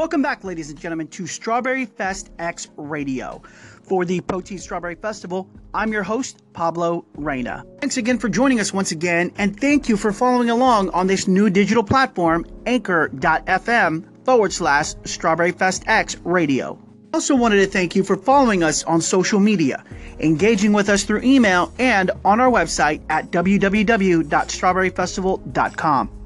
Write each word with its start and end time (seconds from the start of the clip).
Welcome 0.00 0.22
back, 0.22 0.44
ladies 0.44 0.70
and 0.70 0.80
gentlemen, 0.80 1.08
to 1.08 1.26
Strawberry 1.26 1.84
Fest 1.84 2.30
X 2.38 2.68
Radio. 2.78 3.42
For 3.82 4.06
the 4.06 4.22
Poteet 4.22 4.60
Strawberry 4.60 4.94
Festival, 4.94 5.46
I'm 5.74 5.92
your 5.92 6.02
host, 6.02 6.42
Pablo 6.54 7.04
Reyna. 7.16 7.66
Thanks 7.82 7.98
again 7.98 8.18
for 8.18 8.30
joining 8.30 8.60
us 8.60 8.72
once 8.72 8.92
again, 8.92 9.30
and 9.36 9.60
thank 9.60 9.90
you 9.90 9.98
for 9.98 10.10
following 10.10 10.48
along 10.48 10.88
on 10.94 11.06
this 11.06 11.28
new 11.28 11.50
digital 11.50 11.84
platform, 11.84 12.46
anchor.fm 12.64 14.24
forward 14.24 14.54
slash 14.54 14.94
Strawberry 15.04 15.52
Fest 15.52 15.84
X 15.86 16.16
Radio. 16.24 16.78
Also 17.12 17.36
wanted 17.36 17.56
to 17.56 17.66
thank 17.66 17.94
you 17.94 18.02
for 18.02 18.16
following 18.16 18.62
us 18.62 18.82
on 18.84 19.02
social 19.02 19.38
media, 19.38 19.84
engaging 20.18 20.72
with 20.72 20.88
us 20.88 21.04
through 21.04 21.20
email, 21.20 21.74
and 21.78 22.10
on 22.24 22.40
our 22.40 22.50
website 22.50 23.02
at 23.10 23.30
www.strawberryfestival.com. 23.30 26.19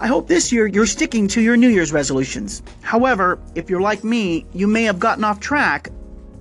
I 0.00 0.06
hope 0.06 0.28
this 0.28 0.52
year 0.52 0.68
you're 0.68 0.86
sticking 0.86 1.26
to 1.26 1.40
your 1.40 1.56
New 1.56 1.68
Year's 1.68 1.92
resolutions. 1.92 2.62
However, 2.82 3.40
if 3.56 3.68
you're 3.68 3.80
like 3.80 4.04
me, 4.04 4.46
you 4.54 4.68
may 4.68 4.84
have 4.84 5.00
gotten 5.00 5.24
off 5.24 5.40
track. 5.40 5.88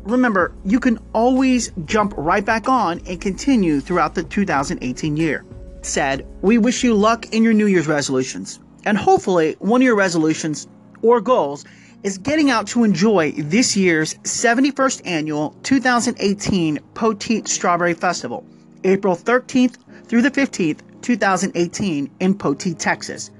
Remember, 0.03 0.53
you 0.63 0.79
can 0.79 0.99
always 1.11 1.71
jump 1.85 2.13
right 2.17 2.45
back 2.45 2.69
on 2.69 3.01
and 3.07 3.19
continue 3.19 3.81
throughout 3.81 4.13
the 4.13 4.21
2018 4.21 5.17
year. 5.17 5.43
Said, 5.81 6.27
we 6.43 6.59
wish 6.59 6.83
you 6.83 6.93
luck 6.93 7.33
in 7.33 7.41
your 7.41 7.53
New 7.53 7.65
Year's 7.65 7.87
resolutions. 7.87 8.59
And 8.85 8.95
hopefully, 8.95 9.55
one 9.57 9.81
of 9.81 9.85
your 9.85 9.95
resolutions 9.95 10.67
or 11.01 11.19
goals 11.19 11.65
is 12.03 12.19
getting 12.19 12.51
out 12.51 12.67
to 12.67 12.83
enjoy 12.83 13.31
this 13.31 13.75
year's 13.75 14.13
71st 14.23 15.01
annual 15.03 15.55
2018 15.63 16.77
Poteet 16.93 17.47
Strawberry 17.47 17.95
Festival, 17.95 18.45
April 18.83 19.15
13th 19.15 19.77
through 20.05 20.21
the 20.21 20.29
15th, 20.29 20.81
2018 21.01 22.11
in 22.19 22.35
Poteet, 22.35 22.77
Texas 22.77 23.31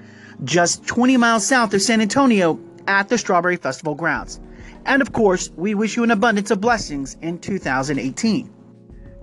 just 0.44 0.86
20 0.88 1.18
miles 1.18 1.46
south 1.46 1.74
of 1.74 1.82
San 1.82 2.02
Antonio 2.02 2.60
at 2.88 3.10
the 3.10 3.18
Strawberry 3.18 3.58
Festival 3.58 3.96
grounds. 3.96 4.40
And 4.86 5.02
of 5.02 5.12
course, 5.12 5.52
we 5.58 5.76
wish 5.76 5.98
you 5.98 6.04
an 6.04 6.12
abundance 6.12 6.52
of 6.52 6.62
blessings 6.62 7.18
in 7.22 7.40
2018. 7.40 8.54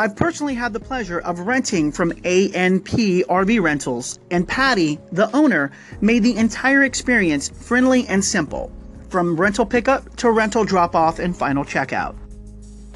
I've 0.00 0.16
personally 0.16 0.54
had 0.54 0.72
the 0.72 0.80
pleasure 0.80 1.18
of 1.18 1.40
renting 1.40 1.92
from 1.92 2.12
ANP 2.12 3.26
RV 3.26 3.60
Rentals, 3.60 4.18
and 4.30 4.48
Patty, 4.48 4.98
the 5.12 5.30
owner, 5.36 5.72
made 6.00 6.22
the 6.22 6.38
entire 6.38 6.84
experience 6.84 7.50
friendly 7.50 8.08
and 8.08 8.24
simple, 8.24 8.72
from 9.10 9.38
rental 9.38 9.66
pickup 9.66 10.16
to 10.16 10.30
rental 10.30 10.64
drop 10.64 10.94
off 10.94 11.18
and 11.18 11.36
final 11.36 11.66
checkout. 11.66 12.16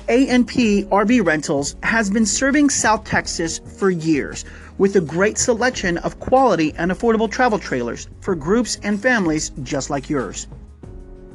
ANP 0.09 0.89
RV 0.89 1.27
Rentals 1.27 1.77
has 1.83 2.09
been 2.09 2.25
serving 2.25 2.71
South 2.71 3.05
Texas 3.05 3.59
for 3.59 3.91
years 3.91 4.47
with 4.79 4.97
a 4.97 5.03
great 5.03 5.37
selection 5.37 5.99
of 5.99 6.19
quality 6.21 6.73
and 6.79 6.91
affordable 6.91 7.31
travel 7.31 7.59
trailers 7.59 8.09
for 8.23 8.35
groups 8.35 8.79
and 8.83 8.99
families 8.99 9.51
just 9.63 9.91
like 9.91 10.09
yours. 10.09 10.47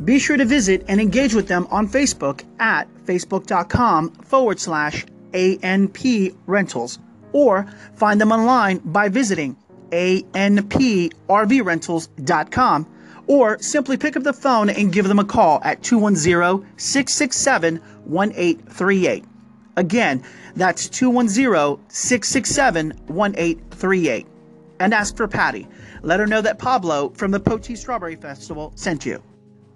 Be 0.04 0.18
sure 0.18 0.38
to 0.38 0.46
visit 0.46 0.84
and 0.88 1.00
engage 1.00 1.36
with 1.36 1.48
them 1.48 1.68
on 1.70 1.88
Facebook 1.88 2.44
at 2.60 2.88
facebook.com 3.06 4.10
forward 4.14 4.60
slash 4.60 5.06
ANP 5.34 6.36
Rentals 6.46 7.00
or 7.34 7.68
find 7.94 8.20
them 8.20 8.32
online 8.32 8.80
by 8.80 9.10
visiting 9.10 9.56
anprvrentals.com 9.92 12.88
or 13.28 13.60
simply 13.60 13.96
pick 13.96 14.18
up 14.18 14.24
the 14.24 14.34
phone 14.34 14.70
and 14.70 14.92
give 14.92 15.08
them 15.08 15.20
a 15.20 15.26
call 15.26 15.62
at 15.64 15.84
210 15.84 16.68
667 16.78 17.78
1838. 17.78 19.26
Again, 19.78 20.24
that's 20.56 20.90
210 20.90 21.78
667 21.90 22.90
1838. 23.08 24.28
And 24.82 24.94
ask 24.94 25.16
for 25.16 25.28
Patty. 25.28 25.68
Let 26.02 26.20
her 26.20 26.28
know 26.28 26.42
that 26.42 26.58
Pablo 26.58 27.10
from 27.10 27.32
the 27.32 27.40
Poteet 27.40 27.78
Strawberry 27.78 28.16
Festival 28.16 28.72
sent 28.76 29.06
you. 29.06 29.22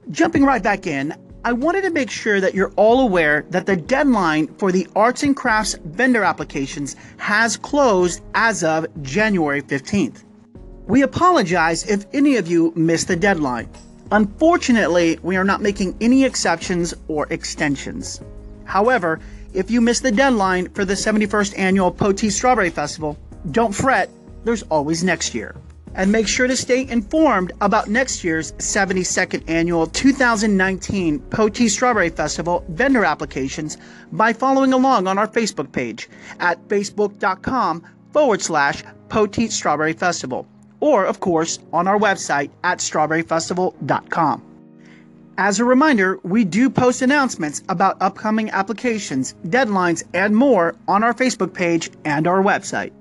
Jumping 0.10 0.44
right 0.44 0.64
back 0.64 0.88
in, 0.88 1.14
I 1.46 1.52
wanted 1.52 1.82
to 1.82 1.90
make 1.90 2.10
sure 2.10 2.40
that 2.40 2.56
you're 2.56 2.72
all 2.78 3.02
aware 3.02 3.46
that 3.50 3.66
the 3.66 3.76
deadline 3.76 4.48
for 4.56 4.72
the 4.72 4.88
arts 4.96 5.24
and 5.24 5.36
crafts 5.36 5.76
vendor 5.84 6.24
applications 6.24 6.96
has 7.18 7.58
closed 7.58 8.22
as 8.34 8.64
of 8.64 8.86
January 9.04 9.62
15th. 9.62 10.24
We 10.88 11.02
apologize 11.02 11.86
if 11.86 12.06
any 12.14 12.38
of 12.38 12.48
you 12.48 12.72
missed 12.78 13.10
the 13.10 13.18
deadline. 13.18 13.70
Unfortunately, 14.10 15.20
we 15.22 15.36
are 15.36 15.44
not 15.44 15.62
making 15.62 15.98
any 16.00 16.24
exceptions 16.24 16.94
or 17.10 17.28
extensions. 17.30 18.22
However, 18.64 19.20
if 19.54 19.70
you 19.70 19.82
missed 19.82 20.04
the 20.04 20.14
deadline 20.14 20.70
for 20.70 20.86
the 20.86 20.94
71st 20.94 21.60
annual 21.60 21.92
Poteet 21.92 22.32
Strawberry 22.32 22.70
Festival, 22.70 23.18
don't 23.52 23.76
fret, 23.76 24.10
there's 24.46 24.64
always 24.64 25.04
next 25.04 25.36
year 25.36 25.56
and 25.96 26.12
make 26.12 26.28
sure 26.28 26.48
to 26.48 26.56
stay 26.56 26.88
informed 26.88 27.52
about 27.62 27.90
next 27.90 28.24
year's 28.24 28.52
72nd 28.54 29.44
annual 29.48 29.88
2019 29.88 31.20
Poteet 31.30 31.70
Strawberry 31.70 32.10
Festival 32.10 32.66
vendor 32.70 33.06
applications 33.06 33.78
by 34.12 34.34
following 34.34 34.74
along 34.74 35.08
on 35.08 35.18
our 35.18 35.28
Facebook 35.28 35.72
page 35.72 36.10
at 36.40 36.68
facebook.com 36.68 37.84
forward 38.12 38.42
slash 38.42 38.84
Poteet 39.10 39.52
Strawberry 39.52 39.94
Festival, 39.94 40.48
or 40.80 41.06
of 41.06 41.20
course 41.20 41.60
on 41.72 41.88
our 41.88 42.00
website 42.00 42.50
at 42.64 42.80
strawberryfestival.com. 42.80 44.44
As 45.38 45.60
a 45.60 45.66
reminder, 45.66 46.20
we 46.22 46.46
do 46.46 46.70
post 46.70 47.02
announcements 47.02 47.64
about 47.68 47.98
upcoming 48.02 48.52
applications, 48.52 49.34
deadlines, 49.48 50.04
and 50.14 50.36
more 50.36 50.76
on 50.88 51.04
our 51.04 51.14
Facebook 51.14 51.54
page 51.54 51.90
and 52.06 52.28
our 52.28 52.44
website. 52.44 52.92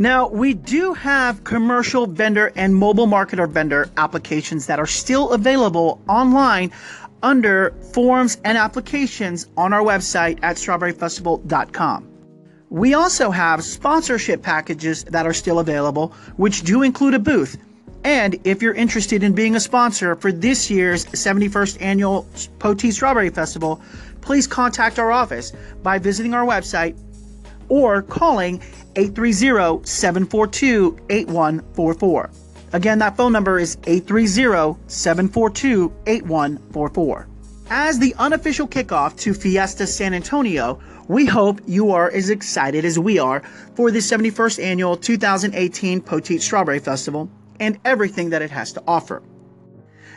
Now, 0.00 0.28
we 0.28 0.54
do 0.54 0.94
have 0.94 1.44
commercial 1.44 2.06
vendor 2.06 2.52
and 2.56 2.74
mobile 2.74 3.06
marketer 3.06 3.46
vendor 3.46 3.90
applications 3.98 4.64
that 4.64 4.78
are 4.78 4.86
still 4.86 5.32
available 5.32 6.00
online 6.08 6.72
under 7.22 7.72
forms 7.92 8.38
and 8.42 8.56
applications 8.56 9.48
on 9.58 9.74
our 9.74 9.82
website 9.82 10.38
at 10.40 10.56
strawberryfestival.com. 10.56 12.08
We 12.70 12.94
also 12.94 13.30
have 13.30 13.62
sponsorship 13.62 14.40
packages 14.40 15.04
that 15.04 15.26
are 15.26 15.34
still 15.34 15.58
available, 15.58 16.14
which 16.38 16.62
do 16.62 16.82
include 16.82 17.12
a 17.12 17.18
booth. 17.18 17.58
And 18.02 18.36
if 18.44 18.62
you're 18.62 18.72
interested 18.72 19.22
in 19.22 19.34
being 19.34 19.54
a 19.54 19.60
sponsor 19.60 20.16
for 20.16 20.32
this 20.32 20.70
year's 20.70 21.04
71st 21.04 21.76
annual 21.82 22.26
Poteet 22.58 22.94
Strawberry 22.94 23.28
Festival, 23.28 23.82
please 24.22 24.46
contact 24.46 24.98
our 24.98 25.12
office 25.12 25.52
by 25.82 25.98
visiting 25.98 26.32
our 26.32 26.46
website 26.46 26.96
or 27.70 28.02
calling 28.02 28.60
830 28.96 29.86
742 29.86 30.98
8144. 31.08 32.30
Again, 32.72 32.98
that 32.98 33.16
phone 33.16 33.32
number 33.32 33.58
is 33.58 33.78
830 33.84 34.78
742 34.86 35.92
8144. 36.06 37.26
As 37.72 37.98
the 37.98 38.14
unofficial 38.18 38.68
kickoff 38.68 39.16
to 39.20 39.32
Fiesta 39.32 39.86
San 39.86 40.12
Antonio, 40.12 40.80
we 41.08 41.24
hope 41.24 41.60
you 41.66 41.92
are 41.92 42.10
as 42.10 42.30
excited 42.30 42.84
as 42.84 42.98
we 42.98 43.18
are 43.18 43.42
for 43.74 43.90
the 43.90 43.98
71st 44.00 44.62
annual 44.62 44.96
2018 44.96 46.00
Poteet 46.00 46.40
Strawberry 46.40 46.78
Festival 46.78 47.30
and 47.58 47.78
everything 47.84 48.30
that 48.30 48.42
it 48.42 48.50
has 48.50 48.72
to 48.72 48.82
offer. 48.86 49.22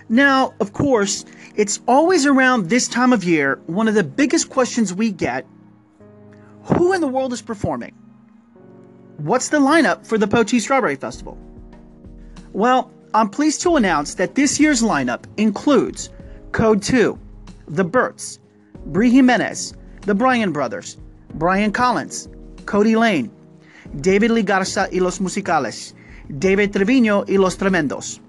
Now, 0.10 0.54
of 0.60 0.74
course, 0.74 1.26
it's 1.56 1.80
always 1.88 2.26
around 2.26 2.70
this 2.70 2.88
time 2.88 3.14
of 3.14 3.24
year, 3.24 3.60
one 3.68 3.88
of 3.88 3.96
the 3.96 4.04
biggest 4.04 4.50
questions 4.50 4.94
we 4.94 5.12
get 5.12 5.46
who 6.64 6.94
in 6.94 7.02
the 7.02 7.08
world 7.08 7.34
is 7.34 7.42
performing? 7.42 7.94
What's 9.18 9.50
the 9.50 9.60
lineup 9.60 10.06
for 10.06 10.18
the 10.18 10.28
Poteet 10.28 10.62
Strawberry 10.62 10.96
Festival? 10.96 11.38
Well, 12.52 12.92
I'm 13.14 13.30
pleased 13.30 13.62
to 13.62 13.76
announce 13.76 14.16
that 14.16 14.36
this 14.36 14.60
year's 14.60 14.82
lineup 14.82 15.26
includes 15.38 16.10
Code 16.52 16.82
2, 16.82 17.18
The 17.68 17.84
Berts, 17.84 18.40
Brie 18.88 19.12
Jimenez, 19.12 19.74
The 20.02 20.16
Bryan 20.16 20.52
Brothers, 20.52 20.98
Brian 21.36 21.72
Collins, 21.72 22.28
Cody 22.66 22.96
Lane, 22.96 23.32
David 24.02 24.32
Lee 24.32 24.44
Garza 24.44 24.88
y 24.92 25.00
los 25.00 25.20
Musicales, 25.20 25.94
David 26.40 26.72
Trevino 26.72 27.24
y 27.28 27.38
los 27.38 27.56
Tremendos, 27.56 28.20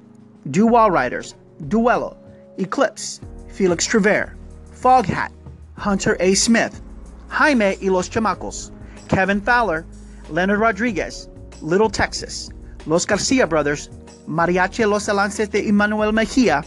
Doo 0.51 0.67
Wah 0.67 0.89
Riders, 0.89 1.35
Duelo, 1.69 2.17
Eclipse, 2.59 3.21
Felix 3.49 3.87
Trever, 3.87 4.35
Foghat, 4.73 5.31
Hunter 5.77 6.17
A. 6.21 6.35
Smith, 6.35 6.83
Jaime 7.29 7.77
y 7.81 7.89
los 7.89 8.09
Chamacos, 8.09 8.71
Kevin 9.09 9.41
Fowler, 9.41 9.85
Leonard 10.31 10.61
Rodriguez, 10.61 11.29
Little 11.61 11.91
Texas, 11.91 12.51
Los 12.87 13.07
Garcia 13.07 13.47
Brothers, 13.47 13.91
Mariachi 14.29 14.89
Los 14.89 15.09
Alances 15.09 15.51
de 15.51 15.69
Emmanuel 15.69 16.13
Mejia, 16.13 16.65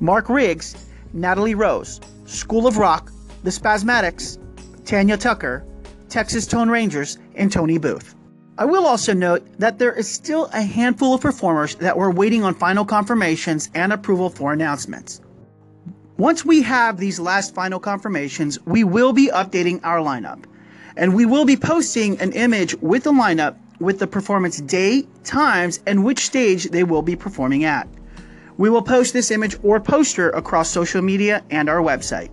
Mark 0.00 0.28
Riggs, 0.28 0.74
Natalie 1.12 1.54
Rose, 1.54 2.00
School 2.26 2.66
of 2.66 2.78
Rock, 2.78 3.10
The 3.44 3.50
Spazmatics, 3.50 4.38
Tanya 4.84 5.16
Tucker, 5.16 5.64
Texas 6.08 6.46
Tone 6.46 6.70
Rangers, 6.70 7.18
and 7.34 7.50
Tony 7.52 7.78
Booth. 7.78 8.14
I 8.58 8.64
will 8.64 8.86
also 8.86 9.12
note 9.12 9.46
that 9.58 9.78
there 9.78 9.92
is 9.92 10.08
still 10.08 10.46
a 10.52 10.62
handful 10.62 11.14
of 11.14 11.20
performers 11.20 11.76
that 11.76 11.96
we're 11.96 12.10
waiting 12.10 12.42
on 12.42 12.54
final 12.54 12.84
confirmations 12.84 13.70
and 13.74 13.92
approval 13.92 14.30
for 14.30 14.52
announcements. 14.52 15.20
Once 16.18 16.44
we 16.44 16.62
have 16.62 16.98
these 16.98 17.20
last 17.20 17.54
final 17.54 17.78
confirmations, 17.78 18.58
we 18.66 18.82
will 18.82 19.12
be 19.12 19.28
updating 19.28 19.78
our 19.84 20.00
lineup. 20.00 20.44
And 20.96 21.14
we 21.14 21.24
will 21.24 21.44
be 21.44 21.56
posting 21.56 22.20
an 22.20 22.32
image 22.32 22.74
with 22.80 23.04
the 23.04 23.12
lineup 23.12 23.56
with 23.78 24.00
the 24.00 24.06
performance 24.08 24.60
date, 24.60 25.06
times, 25.24 25.78
and 25.86 26.04
which 26.04 26.26
stage 26.26 26.64
they 26.70 26.82
will 26.82 27.02
be 27.02 27.14
performing 27.14 27.62
at. 27.64 27.86
We 28.56 28.68
will 28.68 28.82
post 28.82 29.12
this 29.12 29.30
image 29.30 29.56
or 29.62 29.78
poster 29.78 30.30
across 30.30 30.68
social 30.68 31.02
media 31.02 31.44
and 31.50 31.68
our 31.68 31.80
website. 31.80 32.30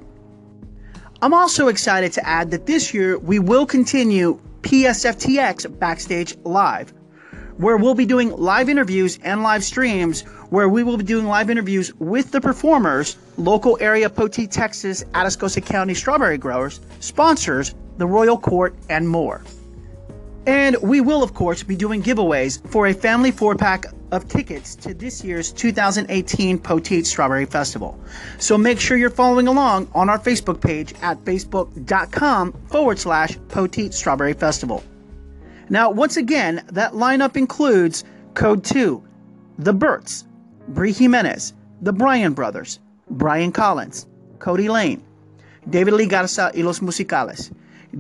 I'm 1.22 1.36
also 1.36 1.68
excited 1.68 2.12
to 2.14 2.28
add 2.28 2.50
that 2.50 2.66
this 2.66 2.92
year 2.92 3.20
we 3.20 3.38
will 3.38 3.68
continue 3.68 4.40
PSFTX 4.64 5.78
Backstage 5.78 6.36
Live, 6.44 6.92
where 7.58 7.78
we'll 7.78 7.96
be 7.96 8.06
doing 8.06 8.32
live 8.32 8.70
interviews 8.70 9.20
and 9.24 9.44
live 9.44 9.64
streams 9.64 10.22
where 10.50 10.70
we 10.70 10.84
will 10.84 10.98
be 10.98 11.04
doing 11.04 11.26
live 11.26 11.50
interviews 11.50 11.94
with 11.96 12.32
the 12.32 12.42
performers, 12.42 13.18
local 13.38 13.78
area 13.80 14.10
Poteet, 14.10 14.52
Texas, 14.52 15.04
Atascosa 15.14 15.66
County 15.66 15.94
strawberry 15.94 16.38
growers, 16.38 16.80
sponsors, 17.00 17.74
the 17.98 18.06
Royal 18.06 18.38
Court, 18.38 18.76
and 18.90 19.08
more. 19.08 19.44
And 20.48 20.78
we 20.84 21.02
will, 21.02 21.24
of 21.24 21.34
course, 21.34 21.64
be 21.64 21.76
doing 21.76 22.04
giveaways 22.04 22.66
for 22.70 22.88
a 22.88 22.94
family 22.94 23.32
four 23.32 23.56
pack 23.56 23.86
of 24.12 24.28
tickets 24.30 24.76
to 24.76 24.94
this 24.94 25.24
year's 25.24 25.52
2018 25.52 26.60
Poteet 26.60 27.06
Strawberry 27.06 27.46
Festival. 27.46 28.00
So 28.38 28.58
make 28.58 28.80
sure 28.80 28.96
you're 28.96 29.10
following 29.10 29.48
along 29.48 29.90
on 29.96 30.08
our 30.08 30.20
Facebook 30.20 30.62
page 30.62 30.94
at 31.02 31.24
facebook.com 31.26 32.54
forward 32.68 33.00
slash 33.00 33.38
Poteet 33.48 33.94
Strawberry 33.94 34.34
Festival. 34.34 34.84
Now, 35.70 35.90
once 35.90 36.18
again, 36.18 36.64
that 36.72 36.94
lineup 36.94 37.36
includes 37.36 38.04
Code 38.36 38.64
2, 38.64 39.04
The 39.60 39.74
Berts, 39.74 40.26
Brie 40.70 40.92
Jimenez, 40.92 41.54
The 41.82 41.94
Bryan 41.94 42.34
Brothers, 42.34 42.80
Brian 43.10 43.52
Collins, 43.52 44.08
Cody 44.40 44.70
Lane, 44.70 45.04
David 45.70 45.94
Lee 45.94 46.06
Garza 46.06 46.52
y 46.54 46.62
los 46.62 46.82
Musicales, 46.82 47.52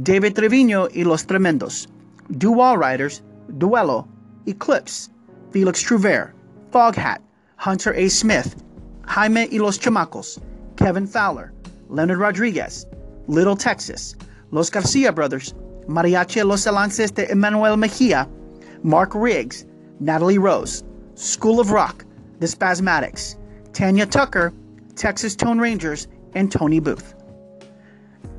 David 0.03 0.35
Trevino 0.35 0.87
y 0.93 1.03
los 1.03 1.25
Tremendos, 1.25 1.87
Doo 2.37 2.51
Wah 2.51 2.75
Riders, 2.75 3.21
Duelo, 3.57 4.07
Eclipse, 4.45 5.09
Felix 5.51 5.81
Truver, 5.81 6.33
Foghat, 6.71 7.19
Hunter 7.57 7.93
A. 7.93 8.09
Smith, 8.09 8.55
Jaime 9.07 9.47
y 9.51 9.57
los 9.57 9.79
Chamacos, 9.79 10.39
Kevin 10.75 11.07
Fowler, 11.07 11.51
Leonard 11.89 12.19
Rodriguez, 12.19 12.85
Little 13.27 13.55
Texas, 13.55 14.15
Los 14.51 14.69
Garcia 14.69 15.11
Brothers, 15.11 15.53
Mariachi 15.87 16.45
Los 16.45 16.65
Alances 16.65 17.11
de 17.11 17.29
Emmanuel 17.31 17.77
Mejia, 17.77 18.27
Mark 18.83 19.13
Riggs, 19.13 19.65
Natalie 19.99 20.37
Rose, 20.37 20.83
School 21.15 21.59
of 21.59 21.71
Rock, 21.71 22.05
The 22.39 22.47
Spazmatics, 22.47 23.35
Tanya 23.73 24.05
Tucker, 24.05 24.53
Texas 24.95 25.35
Tone 25.35 25.59
Rangers, 25.59 26.07
and 26.33 26.51
Tony 26.51 26.79
Booth. 26.79 27.13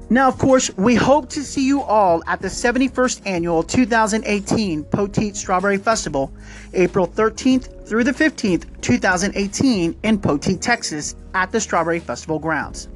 Now, 0.08 0.28
of 0.28 0.38
course, 0.38 0.70
we 0.76 0.94
hope 0.94 1.28
to 1.30 1.42
see 1.42 1.66
you 1.66 1.82
all 1.82 2.22
at 2.28 2.40
the 2.40 2.46
71st 2.46 3.22
Annual 3.26 3.64
2018 3.64 4.84
Poteet 4.84 5.34
Strawberry 5.34 5.78
Festival, 5.78 6.32
April 6.74 7.08
13th 7.08 7.88
through 7.88 8.04
the 8.04 8.12
15th, 8.12 8.66
2018, 8.82 9.98
in 10.04 10.18
Poteet, 10.18 10.60
Texas, 10.60 11.16
at 11.34 11.50
the 11.50 11.60
Strawberry 11.60 11.98
Festival 11.98 12.38
grounds. 12.38 12.88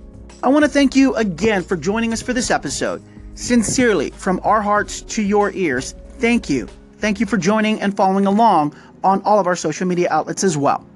I 0.45 0.49
want 0.49 0.65
to 0.65 0.71
thank 0.71 0.95
you 0.95 1.15
again 1.17 1.65
for 1.65 1.77
joining 1.77 2.13
us 2.13 2.23
for 2.23 2.33
this 2.33 2.51
episode. 2.51 3.03
Sincerely, 3.41 4.11
from 4.11 4.39
our 4.45 4.61
hearts 4.61 5.01
to 5.01 5.23
your 5.23 5.51
ears, 5.53 5.95
thank 6.19 6.51
you. 6.51 6.69
Thank 6.99 7.21
you 7.21 7.25
for 7.25 7.39
joining 7.39 7.81
and 7.81 7.97
following 7.97 8.27
along 8.27 8.77
on 9.03 9.23
all 9.23 9.41
of 9.41 9.47
our 9.47 9.57
social 9.57 9.87
media 9.87 10.09
outlets 10.11 10.45
as 10.45 10.59
well. 10.59 10.87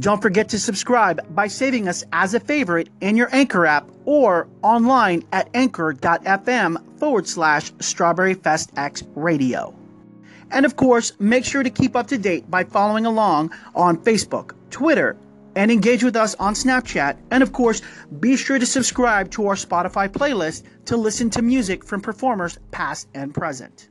Don't 0.00 0.20
forget 0.20 0.50
to 0.50 0.58
subscribe 0.58 1.26
by 1.34 1.46
saving 1.46 1.88
us 1.88 2.04
as 2.12 2.34
a 2.34 2.40
favorite 2.40 2.90
in 3.00 3.16
your 3.16 3.34
Anchor 3.34 3.64
app 3.64 3.88
or 4.04 4.46
online 4.60 5.24
at 5.32 5.48
anchor.fm 5.54 6.76
forward 6.98 7.26
slash 7.26 7.72
Strawberry 7.80 8.34
Fest 8.34 8.70
X 8.76 9.02
Radio. 9.14 9.74
And 10.50 10.66
of 10.66 10.76
course, 10.76 11.12
make 11.18 11.46
sure 11.46 11.62
to 11.62 11.70
keep 11.70 11.96
up 11.96 12.08
to 12.08 12.18
date 12.18 12.50
by 12.50 12.64
following 12.64 13.06
along 13.06 13.50
on 13.74 13.96
Facebook, 13.96 14.52
Twitter, 14.70 15.16
and 15.56 15.70
engage 15.70 16.04
with 16.04 16.16
us 16.16 16.34
on 16.36 16.54
Snapchat. 16.54 17.16
And 17.30 17.42
of 17.42 17.52
course, 17.52 17.82
be 18.20 18.36
sure 18.36 18.58
to 18.58 18.66
subscribe 18.66 19.30
to 19.32 19.46
our 19.46 19.54
Spotify 19.54 20.08
playlist 20.08 20.62
to 20.86 20.96
listen 20.96 21.30
to 21.30 21.42
music 21.42 21.84
from 21.84 22.00
performers 22.00 22.58
past 22.70 23.08
and 23.14 23.34
present. 23.34 23.88